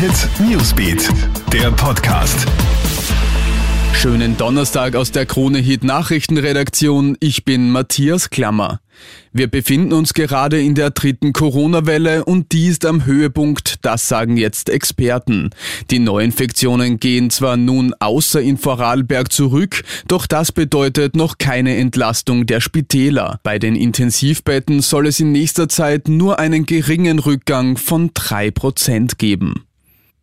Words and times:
Hit 0.00 0.30
Newsbeat, 0.48 1.10
der 1.52 1.70
Podcast. 1.72 2.46
Schönen 3.92 4.34
Donnerstag 4.38 4.96
aus 4.96 5.12
der 5.12 5.26
Krone 5.26 5.58
Hit 5.58 5.84
Nachrichtenredaktion. 5.84 7.18
Ich 7.20 7.44
bin 7.44 7.70
Matthias 7.70 8.30
Klammer. 8.30 8.80
Wir 9.34 9.46
befinden 9.46 9.92
uns 9.92 10.14
gerade 10.14 10.58
in 10.58 10.74
der 10.74 10.88
dritten 10.88 11.34
Corona-Welle 11.34 12.24
und 12.24 12.52
die 12.52 12.68
ist 12.68 12.86
am 12.86 13.04
Höhepunkt, 13.04 13.84
das 13.84 14.08
sagen 14.08 14.38
jetzt 14.38 14.70
Experten. 14.70 15.50
Die 15.90 15.98
Neuinfektionen 15.98 16.98
gehen 16.98 17.28
zwar 17.28 17.58
nun 17.58 17.92
außer 18.00 18.40
in 18.40 18.56
Vorarlberg 18.56 19.30
zurück, 19.30 19.82
doch 20.08 20.26
das 20.26 20.50
bedeutet 20.50 21.14
noch 21.14 21.36
keine 21.36 21.76
Entlastung 21.76 22.46
der 22.46 22.62
Spitäler. 22.62 23.38
Bei 23.42 23.58
den 23.58 23.76
Intensivbetten 23.76 24.80
soll 24.80 25.08
es 25.08 25.20
in 25.20 25.30
nächster 25.30 25.68
Zeit 25.68 26.08
nur 26.08 26.38
einen 26.38 26.64
geringen 26.64 27.18
Rückgang 27.18 27.76
von 27.76 28.12
drei 28.14 28.50
Prozent 28.50 29.18
geben. 29.18 29.66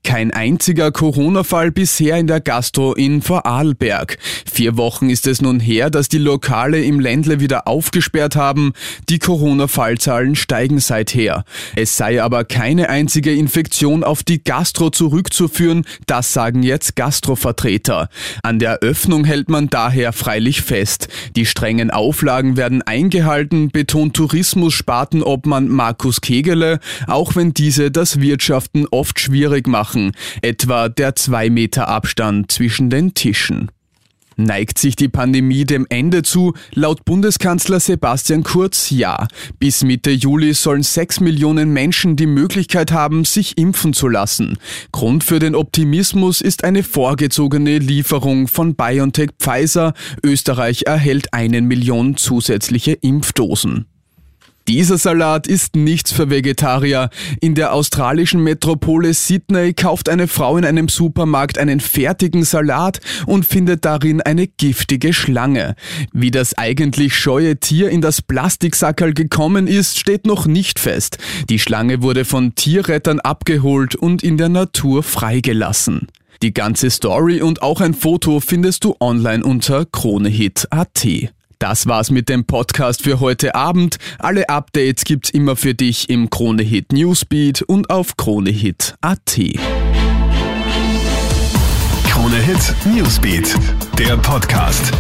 Kein 0.04 0.32
einziger 0.32 0.92
Corona-Fall 0.92 1.72
bisher 1.72 2.18
in 2.18 2.28
der 2.28 2.40
Gastro 2.40 2.94
in 2.94 3.22
Vorarlberg. 3.22 4.18
Vier 4.50 4.78
Wochen 4.78 5.10
ist 5.10 5.28
es 5.28 5.42
nun 5.42 5.60
her, 5.60 5.90
dass 5.90 6.08
die 6.08 6.18
Lokale 6.18 6.82
im 6.82 7.02
Ländle 7.02 7.42
wieder 7.42 7.68
aufgesperrt 7.68 8.38
haben. 8.38 8.72
Die 9.10 9.20
Corona-Fallzahlen 9.20 10.36
steigen 10.36 10.80
seither. 10.80 11.44
Es 11.76 11.98
sei 11.98 12.24
aber 12.24 12.46
keine 12.46 12.90
einzige 12.90 13.34
Infektion 13.34 14.06
auf 14.06 14.24
die 14.24 14.42
Gastro 14.42 14.92
zurückzuführen, 14.92 15.86
das 16.06 16.32
sagen 16.32 16.64
jetzt 16.64 16.96
Gastrovertreter. 16.96 18.08
An 18.44 18.60
der 18.60 18.80
Öffnung 18.80 19.26
hält 19.26 19.50
man 19.50 19.70
daher 19.70 20.14
freilich 20.14 20.62
fest. 20.62 21.10
Die 21.36 21.46
strengen 21.46 21.92
Auflagen 21.92 22.56
werden 22.56 22.82
eingehalten, 22.82 23.72
betont 23.72 24.16
Tourismus-Spartenobmann 24.16 25.68
Markus 25.68 26.22
Kegele, 26.22 26.80
auch 27.08 27.36
wenn 27.36 27.54
diese 27.54 27.92
das 27.92 28.22
Wirtschaften 28.22 28.88
oft 28.90 29.20
schwierig 29.20 29.68
machen 29.68 29.97
machen, 29.98 30.12
etwa 30.42 30.90
der 30.90 31.16
2 31.16 31.50
Meter 31.50 31.88
Abstand 31.88 32.52
zwischen 32.52 32.90
den 32.90 33.14
Tischen. 33.14 33.72
Neigt 34.40 34.78
sich 34.78 34.96
die 34.96 35.08
Pandemie 35.08 35.66
dem 35.66 35.88
Ende 35.90 36.22
zu? 36.22 36.54
Laut 36.76 37.06
Bundeskanzler 37.06 37.80
Sebastian 37.80 38.44
Kurz 38.44 38.92
ja. 38.92 39.28
Bis 39.58 39.84
Mitte 39.84 40.12
Juli 40.12 40.54
sollen 40.54 40.84
sechs 40.84 41.20
Millionen 41.20 41.74
Menschen 41.74 42.16
die 42.16 42.28
Möglichkeit 42.28 42.92
haben, 42.92 43.26
sich 43.26 43.58
impfen 43.58 43.94
zu 43.94 44.08
lassen. 44.08 44.60
Grund 44.92 45.24
für 45.24 45.40
den 45.40 45.56
Optimismus 45.56 46.42
ist 46.42 46.64
eine 46.64 46.84
vorgezogene 46.84 47.80
Lieferung 47.80 48.48
von 48.48 48.76
BioNTech 48.76 49.32
Pfizer. 49.40 49.96
Österreich 50.24 50.84
erhält 50.86 51.34
eine 51.34 51.64
Million 51.64 52.16
zusätzliche 52.16 52.92
Impfdosen. 52.92 53.88
Dieser 54.68 54.98
Salat 54.98 55.48
ist 55.48 55.78
nichts 55.78 56.12
für 56.12 56.30
Vegetarier. 56.30 57.10
In 57.40 57.56
der 57.56 57.72
australischen 57.72 58.44
Metropole 58.44 59.14
Sydney 59.14 59.74
kauft 59.74 60.10
eine 60.10 60.28
Frau 60.28 60.58
in 60.58 60.66
einem 60.66 60.90
Supermarkt 60.90 61.58
einen 61.58 61.80
fertigen 61.80 62.44
Salat 62.44 63.00
und 63.26 63.46
findet 63.46 63.86
darin 63.86 64.20
eine 64.20 64.46
giftige 64.46 65.14
Schlange. 65.14 65.76
Wie 66.12 66.32
das 66.32 66.58
eigentlich 66.58 67.16
scheue 67.16 67.58
Tier 67.58 67.90
in 67.90 68.02
das 68.02 68.22
Plastiksackerl 68.22 69.14
gekommen 69.14 69.68
ist, 69.68 70.00
steht 70.00 70.26
noch 70.26 70.48
nicht 70.48 70.80
fest. 70.80 71.18
Die 71.50 71.60
Schlange 71.60 72.02
wurde 72.02 72.26
von 72.26 72.54
Tierrettern 72.54 73.22
abgeholt 73.22 73.96
und 73.96 74.22
in 74.22 74.36
der 74.36 74.50
Natur 74.50 75.02
freigelassen. 75.02 76.08
Die 76.42 76.54
ganze 76.54 76.90
Story 76.90 77.42
und 77.42 77.62
auch 77.62 77.80
ein 77.80 77.94
Foto 77.94 78.42
findest 78.42 78.84
du 78.84 78.96
online 79.00 79.46
unter 79.46 79.86
kronehit.at. 79.86 81.08
Das 81.60 81.88
war's 81.88 82.12
mit 82.12 82.30
dem 82.30 82.46
Podcast 82.46 83.02
für 83.02 83.20
heute 83.20 83.56
Abend. 83.56 83.98
Alle 84.20 84.48
Updates 84.50 85.06
gibt's 85.06 85.32
immer 85.32 85.56
für 85.56 85.74
dich 85.74 86.10
im 86.10 86.30
Kronehit 86.30 86.92
Newsbeat 86.92 87.64
und 87.64 87.90
auf 87.90 88.16
kronehit.at. 88.16 89.40
Kronehit 92.10 92.76
Newsbeat, 92.86 93.56
der 93.98 94.18
Podcast. 94.18 94.94